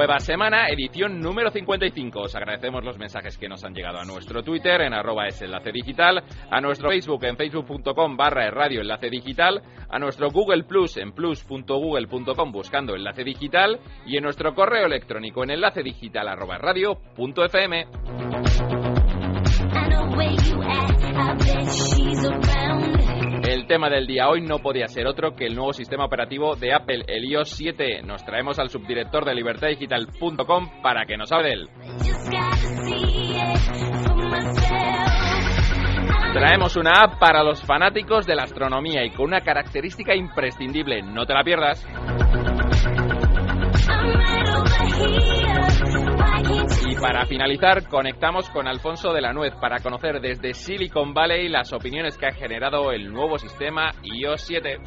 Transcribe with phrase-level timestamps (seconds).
[0.00, 2.20] Nueva semana, edición número 55.
[2.20, 5.72] Os agradecemos los mensajes que nos han llegado a nuestro Twitter en arroba es enlace
[5.72, 9.60] digital, a nuestro Facebook en facebook.com barra radio enlace digital,
[9.90, 15.50] a nuestro Google Plus en plus.google.com buscando enlace digital y en nuestro correo electrónico en
[15.50, 16.98] enlace digital arroba radio.
[23.50, 26.72] El tema del día hoy no podía ser otro que el nuevo sistema operativo de
[26.72, 28.00] Apple, el iOS 7.
[28.04, 31.68] Nos traemos al subdirector de libertadigital.com para que nos hable él.
[36.32, 41.26] Traemos una app para los fanáticos de la astronomía y con una característica imprescindible, no
[41.26, 41.84] te la pierdas.
[46.86, 51.72] Y para finalizar, conectamos con Alfonso de la Nuez para conocer desde Silicon Valley las
[51.72, 54.78] opiniones que ha generado el nuevo sistema iOS 7.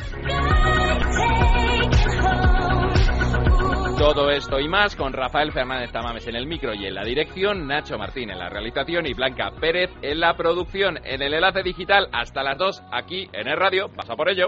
[3.98, 7.68] Todo esto y más con Rafael Fernández Tamames en el micro y en la dirección,
[7.68, 10.98] Nacho Martín en la realización y Blanca Pérez en la producción.
[11.06, 13.90] En el enlace digital hasta las 2 aquí en el radio.
[13.96, 14.48] Pasa por ello.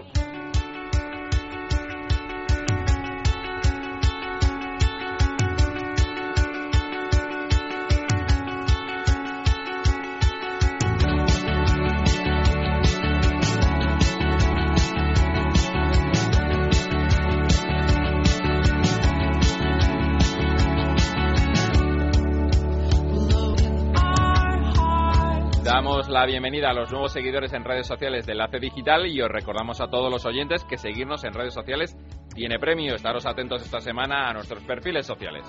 [26.05, 29.27] Damos la bienvenida a los nuevos seguidores en redes sociales de Enlace Digital y os
[29.27, 31.97] recordamos a todos los oyentes que seguirnos en redes sociales
[32.35, 32.93] tiene premio.
[32.93, 35.43] Estaros atentos esta semana a nuestros perfiles sociales.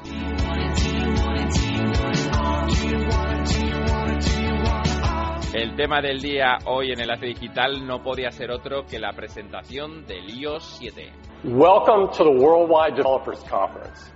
[5.53, 10.07] El tema del día hoy en Enlace Digital no podía ser otro que la presentación
[10.07, 11.13] del iOS 7.
[11.45, 14.11] Welcome to the Worldwide Developers Conference.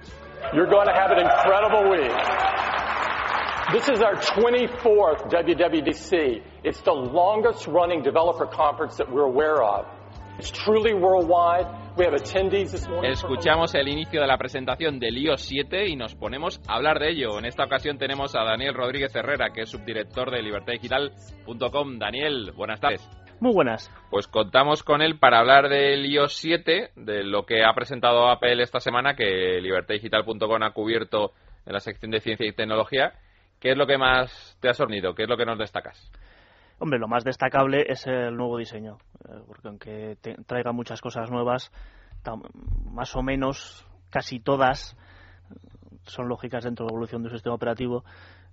[0.55, 3.10] You're going to have an incredible week.
[3.73, 6.43] This is our 24th WWDC.
[6.65, 9.87] It's the longest running developer conference that we're aware of.
[10.41, 11.67] It's truly worldwide.
[11.97, 13.13] We have attendees this morning.
[13.13, 17.11] Escuchamos el inicio de la presentación del iOS 7 y nos ponemos a hablar de
[17.11, 17.39] ello.
[17.39, 21.99] En esta ocasión tenemos a Daniel Rodríguez Herrera, que es subdirector de libertadigital.com.
[22.01, 23.09] Daniel, buenas tardes.
[23.39, 23.89] Muy buenas.
[24.11, 28.61] Pues contamos con él para hablar del iOS 7, de lo que ha presentado Apple
[28.65, 31.35] esta semana, que libertadigital.com ha cubierto
[31.67, 33.13] en la sección de ciencia y tecnología.
[33.61, 35.15] ¿Qué es lo que más te ha sorprendido?
[35.15, 36.11] ¿Qué es lo que nos destacas?
[36.79, 38.97] Hombre, lo más destacable es el nuevo diseño,
[39.29, 41.71] eh, porque aunque te traiga muchas cosas nuevas,
[42.91, 44.97] más o menos casi todas
[46.05, 48.05] son lógicas dentro de la evolución del sistema operativo.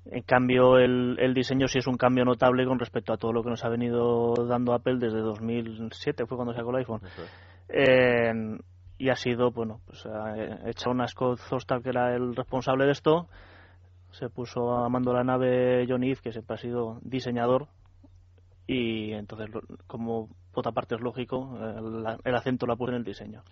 [0.05, 3.43] En cambio, el, el, diseño sí es un cambio notable con respecto a todo lo
[3.43, 7.01] que nos ha venido dando Apple desde 2007, fue cuando sacó el iPhone.
[7.69, 8.57] Eh,
[8.97, 12.91] y ha sido, bueno, pues ha hecho una Scott Zostal, que era el responsable de
[12.91, 13.27] esto,
[14.17, 17.67] se puso a mando la nave Johnny Ive, que siempre ha sido diseñador,
[18.67, 19.49] y entonces,
[19.87, 23.43] como por otra parte es lógico, el, el acento lo ha puesto en el diseño.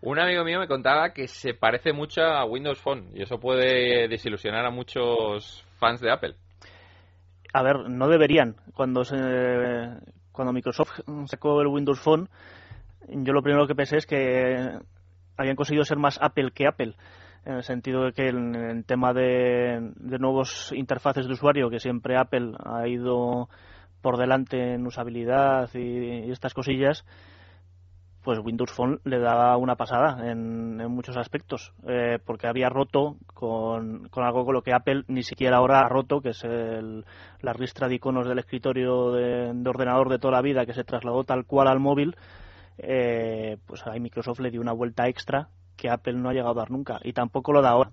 [0.00, 4.06] Un amigo mío me contaba que se parece mucho a Windows Phone y eso puede
[4.08, 6.34] desilusionar a muchos fans de Apple.
[7.52, 8.56] A ver, no deberían.
[8.74, 9.16] Cuando se,
[10.32, 12.28] cuando Microsoft sacó el Windows Phone,
[13.08, 14.78] yo lo primero que pensé es que
[15.36, 16.94] habían conseguido ser más Apple que Apple
[17.44, 21.80] en el sentido de que en el tema de, de, nuevos interfaces de usuario, que
[21.80, 23.48] siempre Apple ha ido
[24.00, 27.04] por delante en usabilidad y, estas cosillas,
[28.22, 33.16] pues Windows Phone le daba una pasada en, en muchos aspectos, eh, porque había roto
[33.34, 37.04] con, con, algo con lo que Apple ni siquiera ahora ha roto, que es el,
[37.40, 40.84] la ristra de iconos del escritorio de, de, ordenador de toda la vida, que se
[40.84, 42.16] trasladó tal cual al móvil,
[42.78, 45.48] eh, pues ahí Microsoft le dio una vuelta extra
[45.84, 47.90] que Apple no ha llegado a dar nunca y tampoco lo da ahora.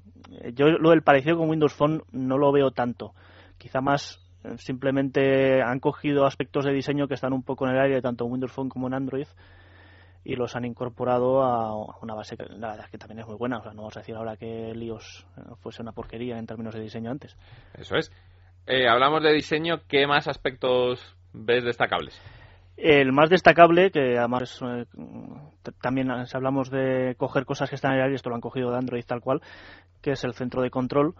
[0.53, 3.13] Yo lo del parecido con Windows Phone no lo veo tanto.
[3.57, 4.25] Quizá más
[4.59, 8.31] simplemente han cogido aspectos de diseño que están un poco en el aire tanto en
[8.31, 9.27] Windows Phone como en Android
[10.23, 13.57] y los han incorporado a una base que la verdad que también es muy buena.
[13.57, 15.27] O sea, no vamos a decir ahora que el iOS
[15.59, 17.35] fuese una porquería en términos de diseño antes.
[17.77, 18.09] Eso es.
[18.67, 19.81] Eh, hablamos de diseño.
[19.89, 22.17] ¿Qué más aspectos ves destacables?
[22.77, 24.85] El más destacable, que además eh,
[25.81, 28.71] también si hablamos de coger cosas que están en el aire, esto lo han cogido
[28.71, 29.41] de Android tal cual,
[30.01, 31.15] que es el centro de control,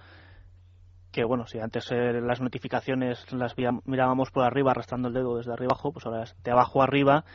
[1.12, 3.56] que bueno, si antes eh, las notificaciones las
[3.86, 7.25] mirábamos por arriba arrastrando el dedo desde arriba abajo, pues ahora es de abajo arriba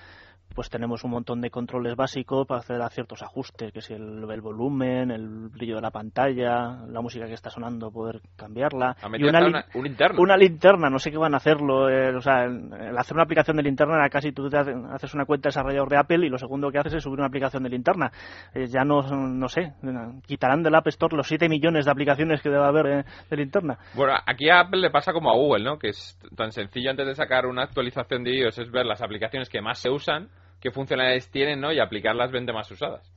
[0.55, 5.11] pues tenemos un montón de controles básicos para hacer ciertos ajustes, que si el, volumen,
[5.11, 8.97] el brillo de la pantalla, la música que está sonando, poder cambiarla.
[9.19, 10.21] y una, linterna.
[10.21, 11.91] Una linterna, no sé qué van a hacerlo.
[11.91, 15.27] Eh, o sea, el, hacer una aplicación de linterna era casi tú te haces una
[15.27, 17.69] cuenta de desarrollador de Apple y lo segundo que haces es subir una aplicación de
[17.69, 18.11] linterna.
[18.55, 19.75] Eh, ya no, no sé,
[20.27, 23.79] quitarán del App Store los 7 millones de aplicaciones que debe haber eh, de linterna.
[23.95, 25.79] Bueno, aquí a Apple le pasa como a Google, ¿no?
[25.79, 29.49] Que es tan sencillo antes de sacar una actualización de iOS es ver las aplicaciones
[29.49, 30.29] que más se usan
[30.61, 31.73] qué funcionalidades tienen ¿no?
[31.73, 33.13] y aplicarlas vende más usadas.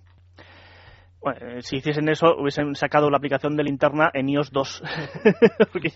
[1.21, 4.83] Bueno, eh, si hiciesen eso, hubiesen sacado la aplicación de linterna en iOS 2,
[5.73, 5.91] porque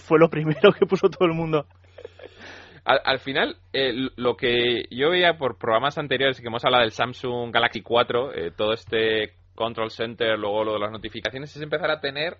[0.00, 1.66] fue lo primero que puso todo el mundo.
[2.84, 7.52] Al, final, eh, lo que yo veía por programas anteriores, que hemos hablado del Samsung
[7.52, 12.00] Galaxy 4, eh, todo este Control Center, luego lo de las notificaciones, es empezar a
[12.00, 12.36] tener,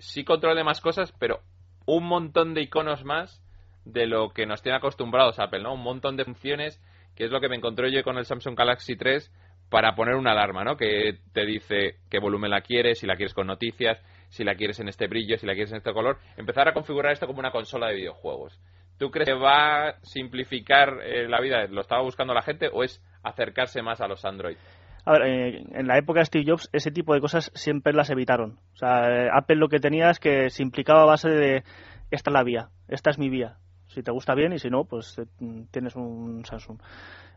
[0.00, 1.40] sí control de más cosas, pero
[1.86, 3.42] un montón de iconos más
[3.86, 5.72] de lo que nos tiene acostumbrados Apple, ¿no?
[5.72, 6.82] Un montón de funciones
[7.18, 9.28] que es lo que me encontré yo con el Samsung Galaxy 3
[9.68, 10.76] para poner una alarma, ¿no?
[10.76, 14.78] Que te dice qué volumen la quieres, si la quieres con noticias, si la quieres
[14.78, 16.18] en este brillo, si la quieres en este color.
[16.36, 18.60] Empezar a configurar esto como una consola de videojuegos.
[18.98, 21.66] ¿Tú crees que va a simplificar eh, la vida?
[21.66, 24.56] ¿Lo estaba buscando la gente o es acercarse más a los Android?
[25.04, 28.10] A ver, eh, en la época de Steve Jobs ese tipo de cosas siempre las
[28.10, 28.60] evitaron.
[28.74, 31.64] O sea, eh, Apple lo que tenía es que se implicaba a base de
[32.12, 33.56] esta es la vía, esta es mi vía
[33.88, 35.24] si te gusta bien y si no, pues eh,
[35.70, 36.78] tienes un Samsung.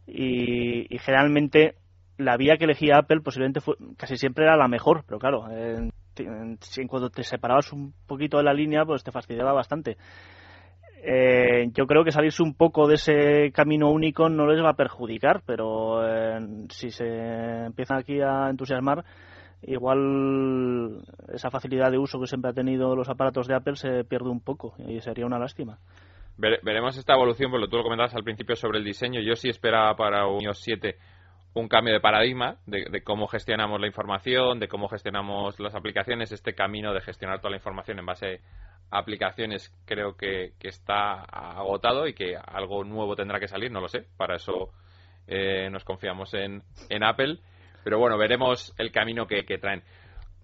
[0.07, 1.75] Y, generalmente
[2.18, 5.92] la vía que elegía Apple posiblemente fue, casi siempre era la mejor, pero claro, en,
[6.88, 9.98] cuando te separabas un poquito de la línea, pues te fastidiaba bastante.
[11.03, 14.75] Eh, yo creo que salirse un poco de ese camino único no les va a
[14.75, 19.03] perjudicar, pero eh, si se empiezan aquí a entusiasmar,
[19.63, 21.01] igual
[21.33, 24.42] esa facilidad de uso que siempre ha tenido los aparatos de Apple se pierde un
[24.42, 25.80] poco y sería una lástima
[26.41, 29.21] veremos esta evolución, porque tú lo comentabas al principio sobre el diseño.
[29.21, 30.97] Yo sí esperaba para un iOS 7
[31.53, 36.53] un cambio de paradigma de, cómo gestionamos la información, de cómo gestionamos las aplicaciones, este
[36.53, 38.41] camino de gestionar toda la información en base
[38.89, 43.89] a aplicaciones creo que, está agotado y que algo nuevo tendrá que salir, no lo
[43.89, 44.69] sé, para eso
[45.27, 47.39] eh, nos confiamos en, en Apple,
[47.83, 49.83] pero bueno, veremos el camino que traen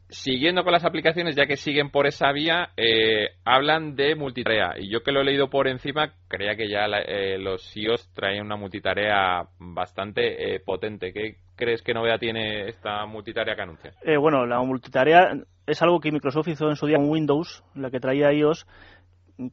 [0.09, 4.75] siguiendo con las aplicaciones, ya que siguen por esa vía, eh, hablan de multitarea.
[4.77, 8.43] Y yo que lo he leído por encima, creía que ya eh, los iOS traen
[8.43, 11.11] una multitarea bastante eh, potente.
[11.11, 13.93] ¿Qué crees que novedad tiene esta multitarea que anuncia?
[14.19, 15.33] bueno, la multitarea
[15.65, 18.65] es algo que Microsoft hizo en su día con Windows, la que traía iOS,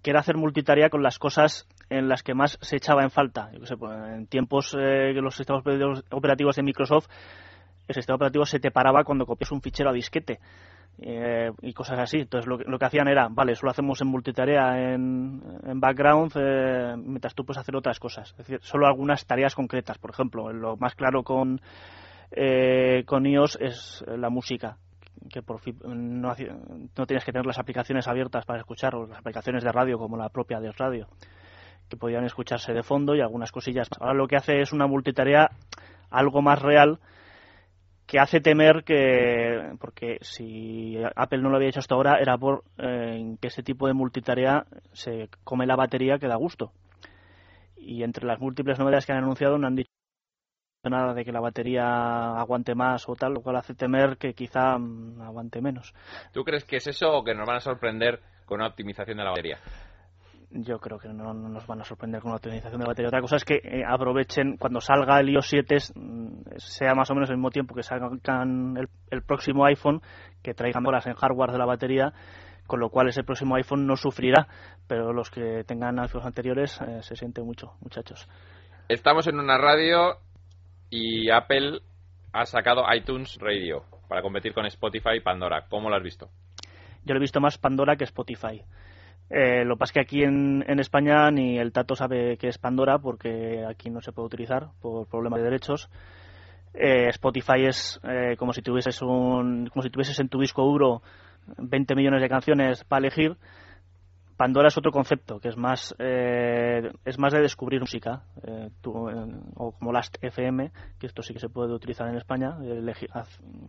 [0.03, 3.51] que era hacer multitarea con las cosas en las que más se echaba en falta.
[3.59, 5.63] Yo sé, pues, en tiempos que los sistemas
[6.11, 7.09] operativos de Microsoft
[7.87, 10.41] el sistema operativo se te paraba cuando copias un fichero a disquete.
[10.99, 12.19] Eh, y cosas así.
[12.19, 16.95] Entonces lo, lo, que hacían era, vale, solo hacemos en multitarea en, en background eh,
[16.97, 18.31] mientras tú puedes hacer otras cosas.
[18.31, 19.99] Es decir, solo algunas tareas concretas.
[19.99, 21.61] Por ejemplo, lo más claro con,
[22.31, 24.77] eh, con iOS es la música
[25.31, 26.35] que por fin no,
[26.97, 30.17] no tienes que tener las aplicaciones abiertas para escuchar o las aplicaciones de radio como
[30.17, 31.09] la propia de radio
[31.89, 33.89] que podían escucharse de fondo y algunas cosillas.
[34.01, 35.51] Ahora lo que hace es una multitarea
[36.11, 36.99] algo más real
[38.15, 42.63] que hace temer que, porque si Apple no lo había hecho hasta ahora, era por
[42.79, 46.71] eh, que ese tipo de multitarea se come la batería que da gusto.
[47.77, 49.91] Y entre las múltiples novedades que han anunciado no han dicho
[50.85, 54.79] nada de que la batería aguante más o tal, lo cual hace temer que quizá
[54.79, 55.93] mm, aguante menos.
[56.33, 59.25] ¿Tú crees que es eso o que nos van a sorprender con una optimización de
[59.25, 59.59] la batería?
[60.55, 63.09] Yo creo que no, nos van a sorprender con la optimización de batería.
[63.09, 67.15] Otra cosa es que eh, aprovechen cuando salga el iOS 7, mm, sea más o
[67.15, 68.77] menos el mismo tiempo que salgan
[69.11, 70.01] el, próximo iPhone,
[70.43, 72.13] que traigan horas en hardware de la batería,
[72.67, 74.47] con lo cual ese próximo iPhone no sufrirá,
[74.87, 78.29] pero los que tengan iPhones anteriores eh, se siente mucho, muchachos.
[78.89, 80.19] Estamos en una radio
[80.89, 81.81] y Apple
[82.33, 85.67] ha sacado iTunes Radio para competir con Spotify y Pandora.
[85.69, 86.29] ¿Cómo lo has visto?
[87.05, 88.63] Yo lo he visto más Pandora que Spotify.
[89.31, 92.59] Eh, lo que pasa es que aquí en, España ni el Tato sabe que es
[92.59, 95.89] Pandora porque aquí no se puede utilizar por problemas de derechos.
[96.75, 101.03] Eh, Spotify es eh, como si tuvieses un, como si en tu disco duro
[101.57, 103.37] 20 millones de canciones para elegir.
[104.37, 108.25] Pandora es otro concepto que es más es más de descubrir música
[108.85, 112.57] o como Last FM que esto sí que se puede utilizar en España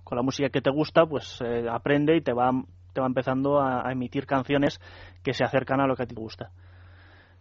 [0.04, 2.52] con la música que te gusta pues aprende y te va
[2.96, 4.80] te va empezando a, emitir canciones
[5.22, 6.50] que se acercan a lo que a ti te gusta.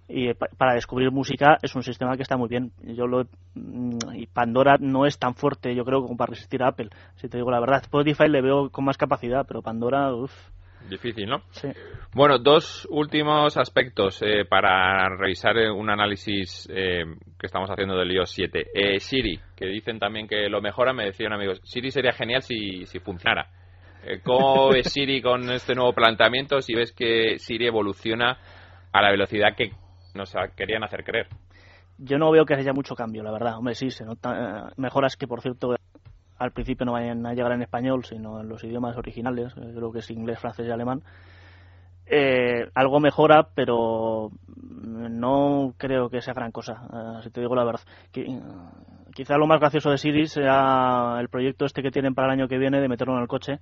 [0.07, 2.73] Y para descubrir música es un sistema que está muy bien.
[2.83, 6.69] Yo lo, mm, y Pandora no es tan fuerte, yo creo, como para resistir a
[6.69, 6.91] Apple.
[7.15, 10.33] Si te digo la verdad, Spotify le veo con más capacidad, pero Pandora, uff.
[10.91, 11.39] Difícil, ¿no?
[11.51, 11.69] Sí.
[12.13, 17.05] Bueno, dos últimos aspectos eh, para revisar eh, un análisis eh,
[17.39, 18.67] que estamos haciendo del iOS 7.
[18.75, 22.85] Eh, Siri, que dicen también que lo mejora, me decían amigos, Siri sería genial si,
[22.85, 23.49] si funcionara.
[24.07, 28.37] Eh, ¿Cómo ves Siri con este nuevo planteamiento si ves que Siri evoluciona
[28.93, 29.73] a la velocidad que
[30.15, 31.27] nos querían hacer creer?
[31.99, 33.57] Yo no veo que haya mucho cambio, la verdad.
[33.57, 35.75] Hombre, sí, se nota eh, mejoras que, por cierto,
[36.39, 39.91] al principio no vayan a llegar en español, sino en los idiomas originales, eh, creo
[39.93, 41.03] que es inglés, francés y alemán.
[42.07, 47.81] Eh, algo mejora, pero no creo que sea gran cosa, si te digo la verdad.
[48.13, 48.43] Qui-
[49.15, 52.49] quizá lo más gracioso de Siri sea el proyecto este que tienen para el año
[52.49, 53.59] que viene de meterlo en el coche,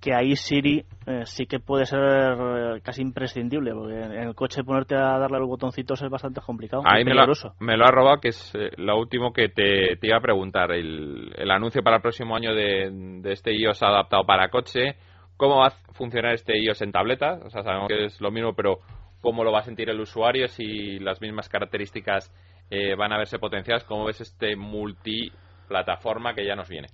[0.00, 4.62] que ahí Siri eh, sí que puede ser eh, casi imprescindible, porque en el coche
[4.62, 6.82] ponerte a darle a los botoncitos es bastante complicado.
[6.84, 7.54] Ahí me lo, ha- peligroso.
[7.60, 10.70] me lo ha robado, que es eh, lo último que te, te iba a preguntar.
[10.72, 12.90] El, el anuncio para el próximo año de,
[13.22, 14.96] de este iOS adaptado para coche.
[15.36, 17.40] ¿Cómo va a funcionar este iOS en tableta?
[17.44, 18.78] O sea, sabemos que es lo mismo, pero
[19.20, 20.48] ¿cómo lo va a sentir el usuario?
[20.48, 22.32] Si las mismas características
[22.70, 23.84] eh, van a verse potenciadas.
[23.84, 26.88] ¿Cómo ves este multiplataforma que ya nos viene?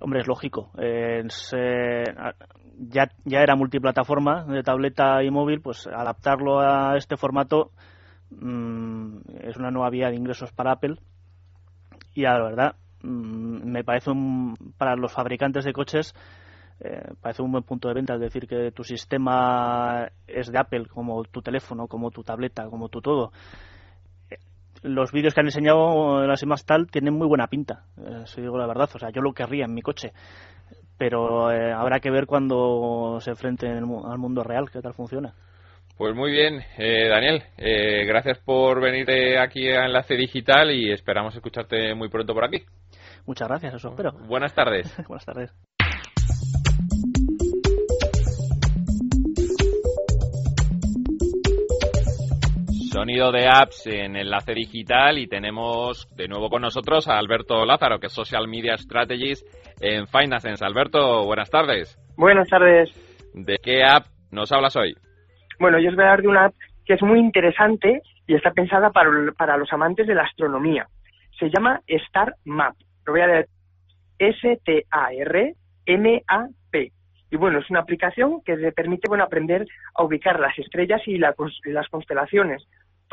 [0.00, 0.70] Hombre, es lógico.
[0.78, 1.22] Eh,
[2.78, 7.70] ya, era multiplataforma de tableta y móvil, pues adaptarlo a este formato
[8.30, 10.96] mm, es una nueva vía de ingresos para Apple.
[12.14, 16.14] Y la verdad, mm, me parece un, para los fabricantes de coches,
[16.80, 18.14] eh, parece un buen punto de venta.
[18.14, 22.88] Es decir, que tu sistema es de Apple, como tu teléfono, como tu tableta, como
[22.88, 23.32] tu todo
[24.84, 28.56] los vídeos que han enseñado las más tal tienen muy buena pinta, eh, si digo
[28.58, 28.88] la verdad.
[28.94, 30.12] O sea, yo lo querría en mi coche.
[30.96, 34.80] Pero eh, habrá que ver cuando se enfrente en el mu- al mundo real qué
[34.80, 35.34] tal funciona.
[35.96, 37.42] Pues muy bien, eh, Daniel.
[37.56, 42.44] eh, gracias por venir eh, aquí a Enlace Digital y esperamos escucharte muy pronto por
[42.44, 42.64] aquí.
[43.26, 44.12] Muchas gracias, eso espero.
[44.26, 44.92] Buenas tardes.
[45.08, 45.52] Buenas tardes.
[52.94, 57.98] Sonido de apps en Enlace Digital y tenemos de nuevo con nosotros a Alberto Lázaro,
[57.98, 59.44] que es Social Media Strategist
[59.80, 60.48] en Finance.
[60.64, 61.98] Alberto, buenas tardes.
[62.16, 62.90] Buenas tardes.
[63.34, 64.94] ¿De qué app nos hablas hoy?
[65.58, 66.54] Bueno, yo os voy a hablar de una app
[66.86, 70.86] que es muy interesante y está pensada para, para los amantes de la astronomía.
[71.40, 72.76] Se llama Star Map.
[73.06, 73.48] Lo voy a leer.
[74.20, 74.52] S-T-A-R-M-A-P.
[77.32, 81.18] Y bueno, es una aplicación que te permite bueno, aprender a ubicar las estrellas y
[81.18, 81.34] la
[81.64, 82.64] las constelaciones.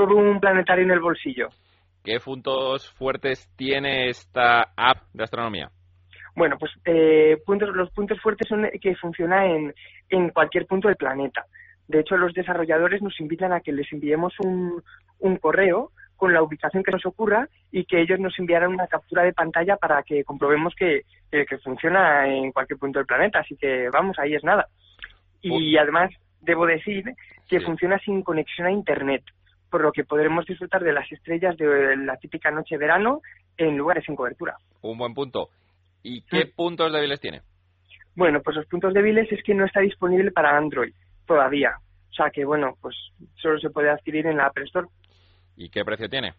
[0.02, 1.50] Todo un planetario en el bolsillo.
[2.04, 5.70] ¿Qué puntos fuertes tiene esta app de astronomía?
[6.36, 9.72] Bueno, pues eh, puntos, los puntos fuertes son que funciona en,
[10.10, 11.46] en cualquier punto del planeta.
[11.88, 14.82] De hecho, los desarrolladores nos invitan a que les enviemos un,
[15.20, 19.22] un correo con la ubicación que nos ocurra y que ellos nos enviaran una captura
[19.22, 23.40] de pantalla para que comprobemos que, que, que funciona en cualquier punto del planeta.
[23.42, 24.66] Así que vamos, ahí es nada.
[25.44, 26.10] Y además,
[26.42, 27.04] debo decir
[27.48, 27.66] que Sí.
[27.66, 29.22] funciona sin conexión a Internet,
[29.72, 33.22] por lo que podremos disfrutar de las estrellas de la típica noche de verano
[33.58, 34.58] en lugares sin cobertura.
[34.82, 35.50] Un buen punto.
[36.04, 37.42] ¿Y qué puntos débiles tiene?
[38.16, 40.94] Bueno, pues los puntos débiles es que no está disponible para Android
[41.26, 41.78] todavía.
[42.10, 42.96] O sea que, bueno, pues
[43.36, 44.88] solo se puede adquirir en la Apple Store.
[45.56, 46.34] ¿Y qué precio tiene?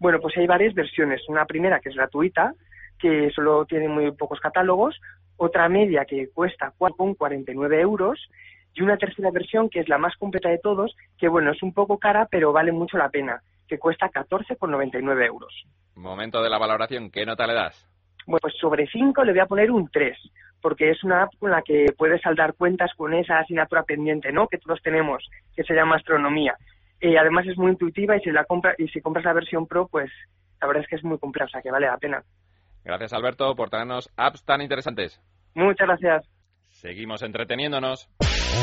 [0.00, 1.22] Bueno, pues hay varias versiones.
[1.28, 2.52] Una primera que es gratuita,
[2.98, 5.00] que solo tiene muy pocos catálogos.
[5.36, 8.28] Otra media que cuesta 4,49 euros.
[8.76, 11.72] Y una tercera versión que es la más completa de todos, que bueno, es un
[11.72, 15.64] poco cara, pero vale mucho la pena, que cuesta 14,99 euros.
[15.94, 17.10] Momento de la valoración.
[17.10, 17.88] ¿Qué nota le das?
[18.26, 20.18] Bueno, pues sobre 5 le voy a poner un 3,
[20.60, 24.46] porque es una app con la que puedes saldar cuentas con esa asignatura pendiente, ¿no?
[24.46, 26.54] Que todos tenemos, que se llama astronomía.
[27.00, 29.88] Eh, además es muy intuitiva y si la compra y si compras la versión Pro,
[29.88, 30.10] pues
[30.60, 32.22] la verdad es que es muy completa, o sea que vale la pena.
[32.84, 35.20] Gracias, Alberto, por traernos apps tan interesantes.
[35.54, 36.28] Muchas gracias.
[36.68, 38.10] Seguimos entreteniéndonos.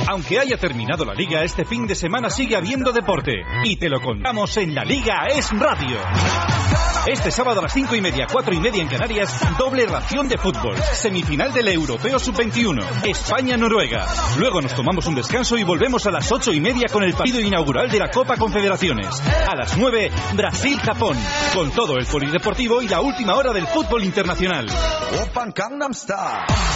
[0.07, 3.43] Aunque haya terminado la liga, este fin de semana sigue habiendo deporte.
[3.63, 5.97] Y te lo contamos en la Liga Es Radio.
[7.05, 10.37] Este sábado a las 5 y media, 4 y media en Canarias, doble ración de
[10.37, 10.77] fútbol.
[10.93, 12.81] Semifinal del Europeo Sub-21.
[13.03, 14.07] España-Noruega.
[14.37, 17.41] Luego nos tomamos un descanso y volvemos a las 8 y media con el partido
[17.41, 19.21] inaugural de la Copa Confederaciones.
[19.21, 21.17] A las 9, Brasil-Japón.
[21.53, 24.65] Con todo el polideportivo y la última hora del fútbol internacional.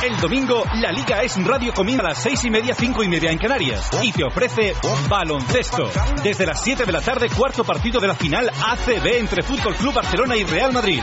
[0.04, 3.32] El domingo, la Liga Es Radio comienza a las 6 y media, 5 y media
[3.32, 3.90] en Canarias.
[4.04, 4.76] Y te ofrece
[5.08, 5.90] baloncesto.
[6.22, 9.94] Desde las 7 de la tarde, cuarto partido de la final ACB entre Fútbol Club
[9.94, 11.00] Barcelona y Real Madrid.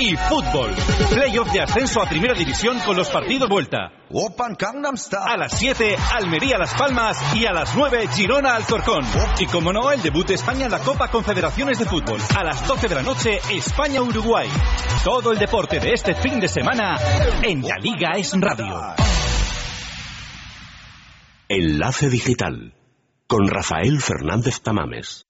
[0.00, 0.74] Y fútbol.
[1.10, 3.92] Playoff de ascenso a primera división con los partidos vuelta.
[5.24, 9.04] A las 7, Almería Las Palmas y a las 9, Girona Alcorcón.
[9.38, 12.20] Y como no, el debut de España en la Copa Confederaciones de Fútbol.
[12.36, 14.48] A las 12 de la noche, España-Uruguay.
[15.04, 16.98] Todo el deporte de este fin de semana
[17.42, 18.96] en la Liga Es Radio.
[21.48, 22.74] Enlace Digital
[23.28, 25.26] con Rafael Fernández Tamames.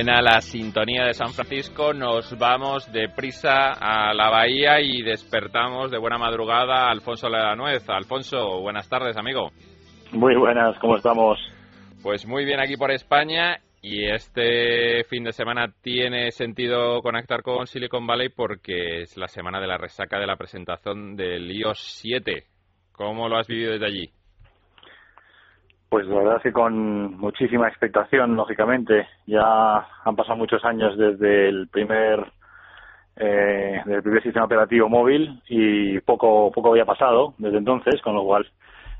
[0.00, 5.98] Suena la sintonía de San Francisco, nos vamos deprisa a la bahía y despertamos de
[5.98, 7.88] buena madrugada a Alfonso Ledanuez.
[7.88, 9.50] Alfonso, buenas tardes, amigo.
[10.12, 11.38] Muy buenas, ¿cómo estamos?
[12.02, 17.66] Pues muy bien aquí por España y este fin de semana tiene sentido conectar con
[17.66, 22.44] Silicon Valley porque es la semana de la resaca de la presentación del iOS 7.
[23.00, 24.10] ¿Cómo lo has vivido desde allí?
[25.88, 29.08] Pues la verdad es que con muchísima expectación, lógicamente.
[29.26, 32.30] Ya han pasado muchos años desde el primer
[33.16, 38.24] eh, del primer sistema operativo móvil y poco poco había pasado desde entonces, con lo
[38.24, 38.46] cual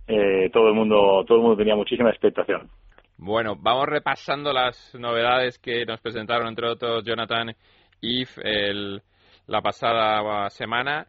[0.09, 2.71] eh, todo el mundo todo el mundo tenía muchísima expectación.
[3.19, 7.54] Bueno, vamos repasando las novedades que nos presentaron, entre otros, Jonathan
[8.00, 9.02] y el,
[9.47, 11.07] la pasada semana.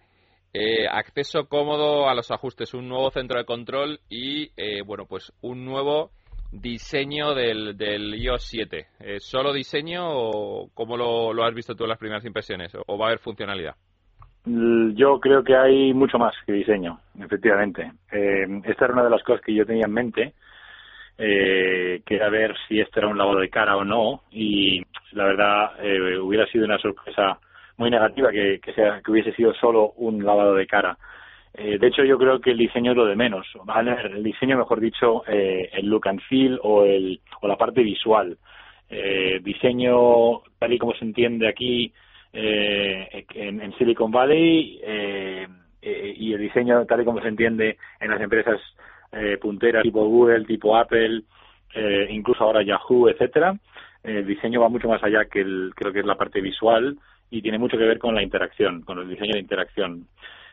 [0.53, 5.31] Eh, acceso cómodo a los ajustes, un nuevo centro de control y, eh, bueno, pues
[5.41, 6.12] un nuevo
[6.51, 8.88] diseño del, del iOS 7.
[9.00, 12.75] Eh, ¿Solo diseño o cómo lo, lo, has visto tú en las primeras impresiones?
[12.88, 13.75] ¿O va a haber funcionalidad?
[14.43, 17.91] Yo creo que hay mucho más que diseño, efectivamente.
[18.12, 20.34] esta era una de las cosas que yo tenía en mente
[21.24, 24.81] eh, que era ver si esto era un lavado de cara o no y
[25.12, 27.39] la verdad eh, hubiera sido una sorpresa
[27.81, 30.97] muy negativa que, que, sea, que hubiese sido solo un lavado de cara.
[31.53, 33.47] Eh, de hecho, yo creo que el diseño es lo de menos.
[34.15, 38.38] El diseño, mejor dicho, eh, el look and feel o, el, o la parte visual.
[38.89, 41.91] Eh, diseño, tal y como se entiende aquí
[42.33, 45.47] eh, en, en Silicon Valley, eh,
[45.81, 48.59] eh, y el diseño, tal y como se entiende en las empresas
[49.41, 51.23] punteras tipo Google, tipo Apple,
[52.11, 53.53] incluso ahora Yahoo, etcétera.
[54.03, 56.95] El diseño va mucho más allá que el, creo que es la parte visual
[57.31, 60.05] y tiene mucho que ver con la interacción, con el diseño de interacción.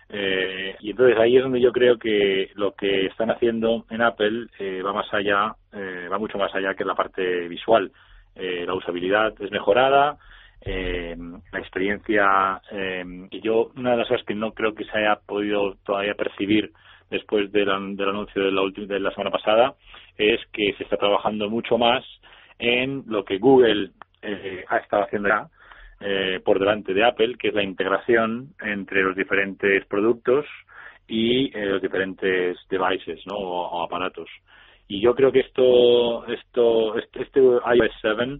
[0.08, 4.46] Eh, y entonces ahí es donde yo creo que lo que están haciendo en Apple
[4.58, 7.90] eh, va más allá, eh, va mucho más allá que la parte visual.
[8.34, 10.16] Eh, la usabilidad es mejorada,
[10.60, 11.16] eh,
[11.52, 15.16] la experiencia, eh, y yo una de las cosas que no creo que se haya
[15.16, 16.72] podido todavía percibir
[17.10, 19.74] después del, anuncio de la, de la semana pasada
[20.16, 22.04] es que se está trabajando mucho más
[22.58, 23.90] en lo que Google
[24.68, 25.48] ha estado haciendo ya
[26.00, 30.46] eh, por delante de Apple, que es la integración entre los diferentes productos
[31.08, 33.34] y eh, los diferentes devices ¿no?
[33.34, 34.28] o, aparatos.
[34.86, 38.38] Y yo creo que esto, esto este, este iOS 7,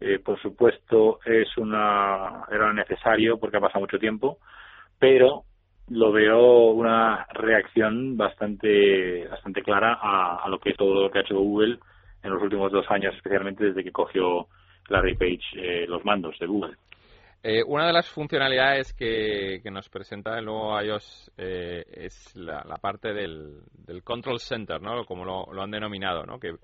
[0.00, 4.38] eh, por supuesto, es una era necesario porque ha pasado mucho tiempo,
[4.98, 5.42] pero
[5.88, 11.22] lo veo una reacción bastante bastante clara a, a, lo que todo lo que ha
[11.22, 11.78] hecho Google
[12.22, 14.46] en los últimos dos años, especialmente desde que cogió
[14.88, 16.76] Larry Page eh, los mandos de Google.
[17.46, 22.62] Eh, una de las funcionalidades que, que, nos presenta el nuevo iOS eh, es la,
[22.80, 23.60] parte del,
[24.02, 25.04] Control Center, ¿no?
[25.04, 26.40] como lo, lo han denominado, ¿no?
[26.40, 26.54] que,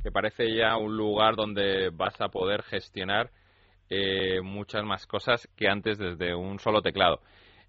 [0.00, 3.30] que, parece ya un lugar donde vas a poder gestionar
[3.90, 7.20] eh, muchas más cosas que antes desde un solo teclado.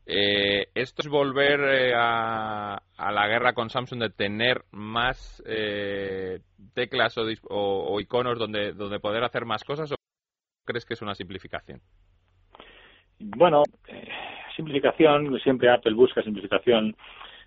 [0.06, 6.40] Eh, esto es volver eh, a, a, la guerra con Samsung de tener más eh,
[6.74, 9.96] teclas o, o, o, iconos donde, donde poder hacer más cosas o
[10.66, 11.82] crees que es una simplificación?
[13.20, 14.08] Bueno, eh,
[14.56, 16.96] simplificación, siempre Apple busca simplificación.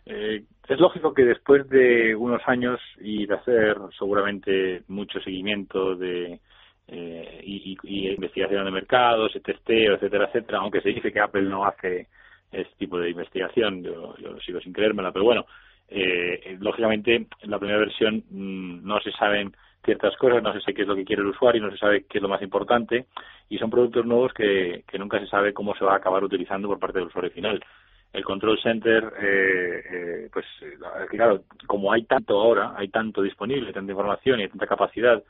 [0.04, 6.40] Eh, es lógico que después de unos años y de hacer seguramente mucho seguimiento de
[6.88, 11.64] eh, y, y, investigación de mercados, testeo, etcétera, etcétera, aunque se dice que Apple no
[11.64, 12.08] hace
[12.52, 15.46] este tipo de investigación, yo, yo sigo sin creérmela, pero bueno,
[15.88, 20.74] eh, lógicamente en la primera versión mmm, no se saben ciertas cosas, no se sabe
[20.74, 23.06] qué es lo que quiere el usuario, no se sabe qué es lo más importante
[23.48, 26.68] y son productos nuevos que, que nunca se sabe cómo se va a acabar utilizando
[26.68, 27.62] por parte del usuario final.
[28.12, 30.44] El control center, eh, eh, pues
[31.08, 35.22] claro, como hay tanto ahora, hay tanto disponible, tanta información y tanta capacidad,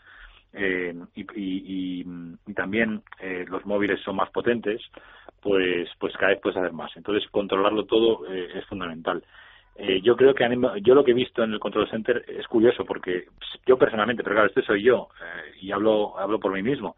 [0.54, 2.04] eh, y, y,
[2.46, 4.80] y, también eh, los móviles son más potentes,
[5.40, 6.90] pues pues cada vez puedes hacer más.
[6.96, 9.22] Entonces controlarlo todo eh, es fundamental.
[9.76, 10.44] Eh, yo creo que
[10.82, 13.24] yo lo que he visto en el control center es curioso porque
[13.66, 16.96] yo personalmente, pero claro, este soy yo eh, y hablo hablo por mí mismo.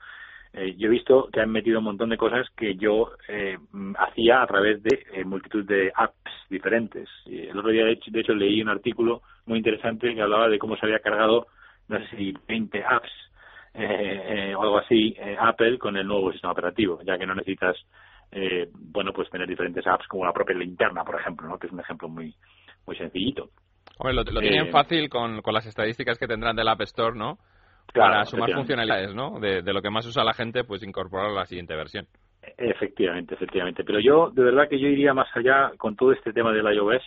[0.77, 3.59] Yo he visto que han metido un montón de cosas que yo eh,
[3.99, 7.09] hacía a través de multitud de apps diferentes.
[7.27, 10.61] El otro día, de hecho, de hecho, leí un artículo muy interesante que hablaba de
[10.61, 11.49] cómo se había cargado,
[11.89, 13.11] no sé si 20 apps
[13.75, 17.35] eh, eh, o algo así, eh, Apple con el nuevo sistema operativo, ya que no
[17.35, 17.77] necesitas,
[18.31, 21.59] eh, bueno, pues tener diferentes apps como la propia linterna, por ejemplo, ¿no?
[21.59, 22.35] que es un ejemplo muy,
[22.87, 23.51] muy sencillito.
[23.99, 27.39] Hombre, lo, lo tienen fácil con, con las estadísticas que tendrán del App Store, ¿no?
[27.93, 29.39] para sumar funcionalidades, ¿no?
[29.39, 32.07] De, lo que más usa la gente, pues incorporar a la siguiente versión.
[32.57, 33.85] Efectivamente, efectivamente.
[33.85, 37.03] Pero yo, de verdad que yo iría más allá con todo este tema del iOS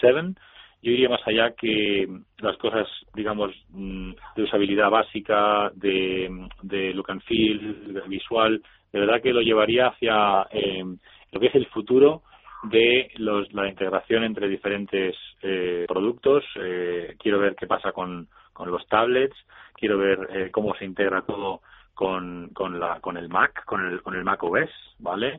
[0.00, 0.34] 7.
[0.82, 7.10] Yo iría más allá que las cosas, digamos, mm, de usabilidad básica, de, de look
[7.10, 8.62] and feel, visual.
[8.92, 10.84] De verdad que lo llevaría hacia eh,
[11.32, 12.22] lo que es el futuro
[12.64, 16.44] de los, la integración entre diferentes eh, productos.
[16.56, 19.36] Eh, quiero ver qué pasa con, con los tablets,
[19.74, 21.60] quiero ver eh, cómo se integra todo
[21.94, 25.38] con, con, la, con el Mac, con el, con el Mac OS, ¿vale?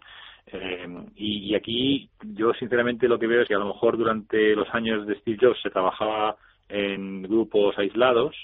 [1.15, 5.07] Y, aquí yo sinceramente lo que veo es que a lo mejor durante los años
[5.07, 6.35] de Steve Jobs se trabajaba
[6.67, 8.35] en grupos aislados,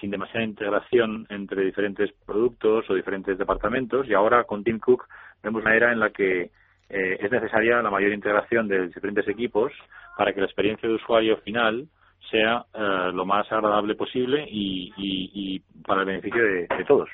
[0.00, 5.06] sin demasiada integración entre diferentes productos o diferentes departamentos, y ahora con Tim Cook
[5.42, 6.50] vemos una era en la que
[6.90, 9.72] eh, es necesaria la mayor integración de diferentes equipos
[10.16, 11.86] para que la experiencia de usuario final
[12.30, 17.08] sea eh, lo más agradable posible y, para el beneficio de, todos.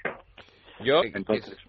[0.80, 1.00] Yo,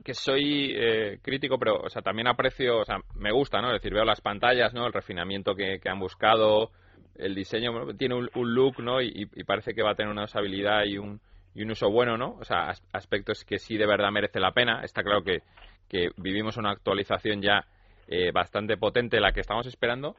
[0.03, 3.69] que, soy eh, crítico, pero o sea, también aprecio, o sea, me gusta, ¿no?
[3.69, 4.85] Es decir, veo las pantallas, ¿no?
[4.85, 6.71] El refinamiento que, han buscado,
[7.15, 9.01] el diseño, tiene un, look, ¿no?
[9.01, 11.21] Y, parece que va a tener una usabilidad y un,
[11.55, 12.35] y un uso bueno, ¿no?
[12.39, 14.81] O sea, aspectos que sí de verdad merece la pena.
[14.83, 15.41] Está claro que,
[15.87, 17.65] que vivimos una actualización ya
[18.09, 20.15] eh, bastante potente la que estamos esperando,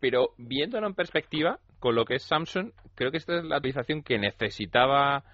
[0.00, 4.02] pero viéndolo en perspectiva, con lo que es Samsung, creo que esta es la actualización
[4.02, 5.24] que necesitaba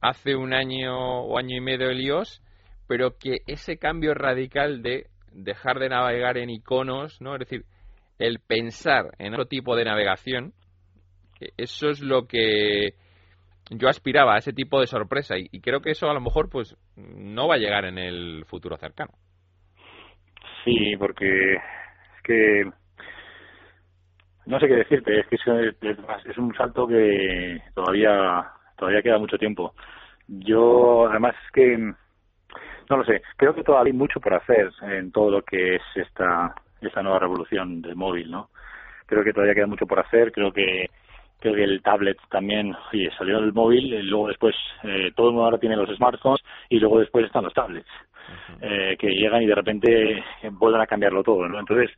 [0.00, 2.42] hace un año o año y medio el iOS,
[2.90, 7.34] pero que ese cambio radical de dejar de navegar en iconos, ¿no?
[7.34, 7.62] Es decir,
[8.18, 10.54] el pensar en otro tipo de navegación,
[11.56, 12.94] eso es lo que
[13.70, 16.76] yo aspiraba a ese tipo de sorpresa y, creo que eso a lo mejor pues
[16.96, 19.12] no va a llegar en el futuro cercano.
[20.64, 22.64] Sí, porque es que
[24.46, 29.74] no sé qué decirte, es que es, un salto que todavía todavía queda mucho tiempo.
[30.26, 31.94] Yo, además, es que
[32.90, 35.82] no lo sé, creo que todavía hay mucho por hacer en todo lo que es
[35.94, 38.48] esta esta nueva revolución del móvil, ¿no?
[39.06, 40.86] Creo que todavía queda mucho por hacer, creo que
[41.38, 45.32] creo que el tablet también, oye, salió del móvil, y luego después eh, todo el
[45.32, 47.88] mundo ahora tiene los smartphones y luego después están los tablets
[48.60, 51.58] eh, que llegan y de repente vuelven a cambiarlo todo, ¿no?
[51.58, 51.90] Entonces,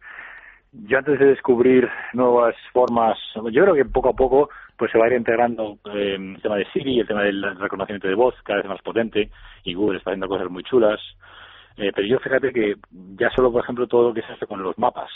[0.72, 5.04] yo antes de descubrir nuevas formas, yo creo que poco a poco pues se va
[5.04, 8.60] a ir integrando eh, el tema de Siri, el tema del reconocimiento de voz cada
[8.60, 9.30] vez más potente
[9.64, 11.00] y Google está haciendo cosas muy chulas.
[11.76, 12.74] Eh, pero yo fíjate que
[13.16, 15.10] ya solo, por ejemplo, todo lo que se hace con los mapas,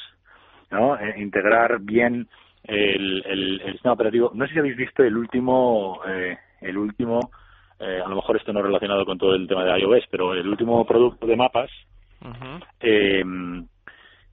[0.71, 0.99] ¿no?
[0.99, 2.29] Eh, integrar bien
[2.65, 4.31] el, el, el, sistema operativo.
[4.35, 7.31] No sé si habéis visto el último, eh, el último
[7.79, 10.33] eh, a lo mejor esto no es relacionado con todo el tema de iOS, pero
[10.33, 11.71] el último producto de mapas
[12.81, 13.23] eh,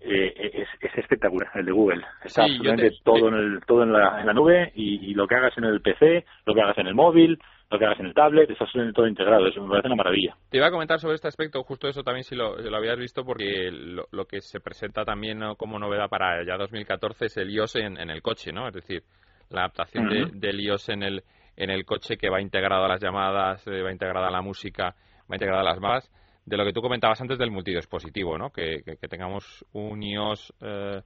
[0.03, 2.03] eh, es, espectacular, el de Google.
[2.23, 5.57] Está absolutamente todo, en, el, todo en, la, en la nube y, lo que hagas
[5.57, 7.39] en el PC, lo que hagas en el móvil,
[7.69, 9.47] lo que hagas en el tablet, está todo integrado.
[9.47, 10.35] Eso me parece una maravilla.
[10.49, 13.23] Te iba a comentar sobre este aspecto, justo eso también si lo, lo habías visto,
[13.23, 18.09] porque lo, que se presenta también como novedad para ya 2014 es el iOS en,
[18.09, 18.67] el coche, ¿no?
[18.67, 19.03] Es decir,
[19.49, 21.23] la adaptación de, del iOS en el
[21.55, 24.95] en el coche que va integrado a las llamadas, eh, va integrada a la música,
[25.29, 26.09] va integrada a las mapas,
[26.45, 28.49] de lo que tú comentabas antes del multidispositivo, ¿no?
[28.49, 31.01] Que, tengamos un iOS eh,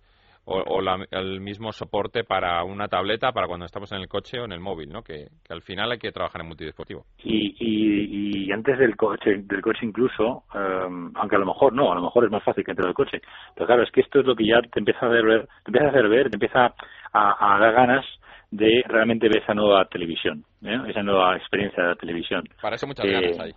[0.45, 4.53] o, el mismo soporte para una tableta para cuando estamos en el coche o en
[4.53, 5.03] el móvil, ¿no?
[5.03, 7.05] Que, al final hay que trabajar en multidispositivo.
[7.23, 11.95] Y, y, antes del coche, del coche incluso, eh, aunque a lo mejor no, a
[11.95, 13.21] lo mejor es más fácil que entre del coche.
[13.53, 15.69] Pero claro, es que esto es lo que ya te empieza a hacer ver, te
[15.69, 16.73] empieza a hacer ver, te empieza
[17.13, 18.05] a, a dar ganas
[18.51, 20.77] de realmente ver esa nueva televisión, ¿eh?
[20.87, 22.43] esa nueva experiencia de la televisión.
[22.61, 23.51] Para eso muchas ganas hay.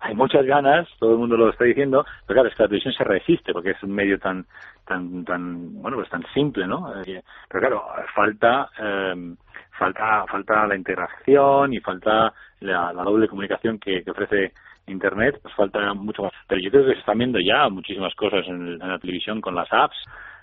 [0.00, 2.94] Hay muchas ganas, todo el mundo lo está diciendo, pero claro, es que la televisión
[2.94, 4.46] se resiste porque es un medio tan,
[4.86, 6.92] tan, tan, bueno, pues tan simple, ¿no?
[7.02, 7.84] Eh, pero claro,
[8.14, 9.34] falta, eh,
[9.78, 14.52] falta, falta la integración y falta la, doble comunicación que, ofrece
[14.86, 16.32] Internet, pues falta mucho más.
[16.46, 19.70] Pero yo creo que se están viendo ya muchísimas cosas en la televisión con las
[19.72, 19.96] apps,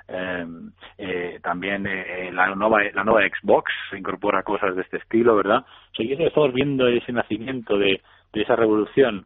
[0.08, 5.66] Em, eh, también eh, la nueva la nueva Xbox incorpora cosas de este estilo, ¿verdad?
[5.66, 9.26] O sea, estamos viendo ese nacimiento de, de esa revolución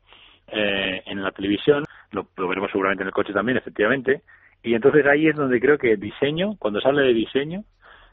[0.52, 4.22] eh, en la televisión, lo, veremos seguramente en el coche también, efectivamente,
[4.64, 7.64] y entonces ahí es donde creo que diseño, cuando se habla de diseño,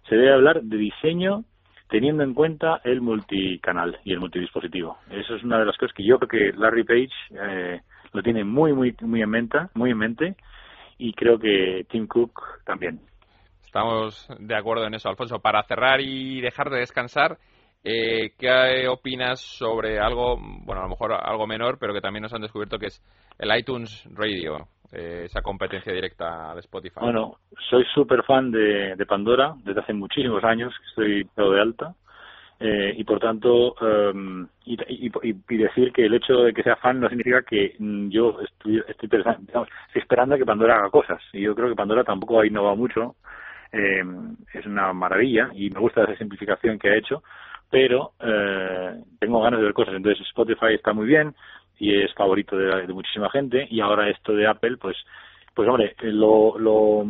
[0.09, 1.45] se debe hablar de diseño
[1.89, 4.99] teniendo en cuenta el multicanal y el multidispositivo.
[5.11, 7.81] Eso es una de las cosas que yo creo que Larry Page eh,
[8.13, 10.37] lo tiene muy, muy, muy en mente, muy en mente
[10.99, 13.01] y creo que Tim Cook también.
[13.65, 15.41] Estamos de acuerdo en eso, Alfonso.
[15.41, 17.39] Para cerrar y dejar de descansar,
[17.89, 22.35] eh, ¿qué opinas sobre algo, bueno, a lo mejor algo menor, pero que también nos
[22.35, 23.01] han descubierto que es
[23.39, 26.99] el iTunes Radio, eh, esa competencia directa de Spotify?
[27.01, 27.37] Bueno,
[27.71, 31.95] soy súper fan de, Pandora desde hace muchísimos años, estoy todo de alta.
[32.59, 36.75] Eh, y por tanto, em, y, y, y, decir que el hecho de que sea
[36.77, 41.23] fan no significa que mm, yo estoy, estoy, estoy esperando a que Pandora haga cosas.
[41.35, 43.15] Y yo creo que Pandora tampoco ha innovado mucho.
[43.73, 44.03] Eh,
[44.55, 47.23] es una maravilla y me gusta esa simplificación que ha hecho,
[47.71, 49.95] pero eh, tengo ganas de ver cosas.
[49.95, 51.35] Entonces Spotify está muy bien
[51.79, 54.97] y es favorito de, de muchísima gente y ahora esto de Apple, pues,
[55.55, 57.05] pues hombre, lo, lo,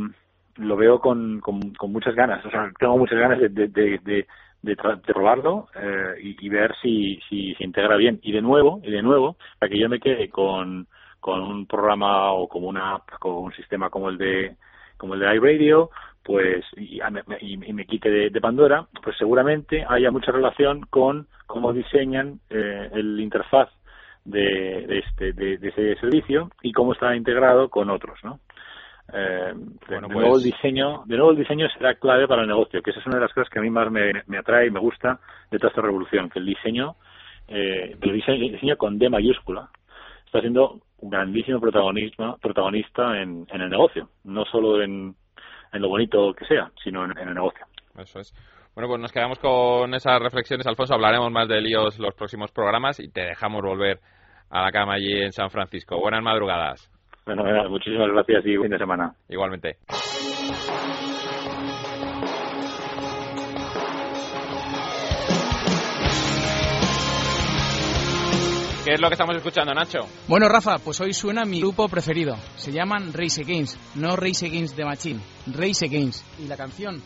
[0.57, 2.45] lo veo con, con, muchas ganas.
[2.45, 4.27] O sea, tengo muchas ganas de, de, de
[4.67, 8.19] de, probarlo eh, y, ver si, si se integra bien.
[8.23, 10.89] Y de nuevo, y de nuevo, para que yo me quede con,
[11.21, 14.57] con un programa o como una app, con un sistema como el de
[14.97, 15.91] como el de iRadio,
[16.27, 16.99] pues y,
[17.41, 23.21] y, me quite de, Pandora, pues seguramente haya mucha relación con cómo diseñan eh, el
[23.21, 23.69] interfaz
[24.25, 28.41] de, de, este, de, de, ese servicio y cómo está integrado con otros, ¿no?
[29.13, 29.55] Eh,
[29.89, 32.91] de, nuevo el pues- diseño de nuevo el diseño será clave para el negocio que
[32.91, 35.21] esa es una de las cosas que a mí más me, atrae y me gusta
[35.49, 36.97] de toda esta revolución que el diseño
[37.47, 39.71] eh, el diseño, con D mayúscula
[40.25, 45.15] está siendo un grandísimo protagonismo, protagonista en, el negocio no solo en,
[45.81, 47.67] lo bonito que sea sino en, el negocio
[47.99, 48.35] eso es
[48.77, 50.93] bueno, pues nos quedamos con esas reflexiones, Alfonso.
[50.93, 54.01] Hablaremos más de líos los próximos programas y te dejamos volver
[54.51, 55.99] a la cama allí en San Francisco.
[55.99, 56.91] Buenas madrugadas.
[57.25, 59.15] Bueno, muchísimas gracias y buen fin de semana.
[59.31, 59.79] Igualmente.
[68.87, 70.07] ¿Qué es lo que estamos escuchando, Nacho?
[70.29, 72.37] Bueno, Rafa, pues hoy suena mi grupo preferido.
[72.55, 76.25] Se llaman Race Against, no Race Against the Machine, Race Against.
[76.39, 77.03] Y la canción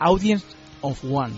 [0.00, 0.44] Audience
[0.80, 1.34] of One.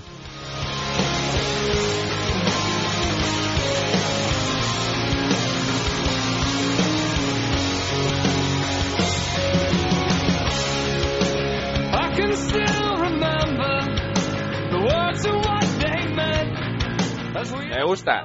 [17.69, 18.25] Me gusta.